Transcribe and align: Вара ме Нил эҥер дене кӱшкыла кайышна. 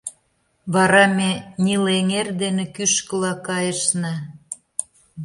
Вара 0.73 1.05
ме 1.17 1.29
Нил 1.63 1.83
эҥер 1.97 2.27
дене 2.41 2.65
кӱшкыла 2.75 3.33
кайышна. 3.47 4.13